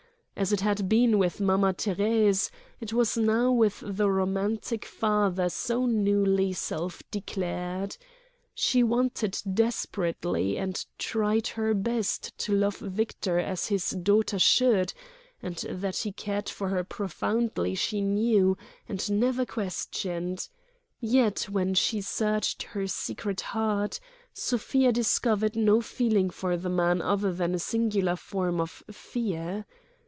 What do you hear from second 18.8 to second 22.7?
and never questioned; yet when she searched